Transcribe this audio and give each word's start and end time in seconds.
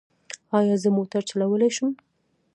ایا 0.57 0.75
زه 0.83 0.89
موټر 0.97 1.21
چلولی 1.29 1.69
شم؟ 1.75 1.91